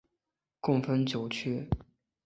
[0.59, 1.69] 共分九区。